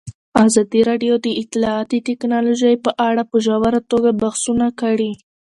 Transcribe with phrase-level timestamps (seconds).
[0.45, 5.11] ازادي راډیو د اطلاعاتی تکنالوژي په اړه په ژوره توګه بحثونه کړي.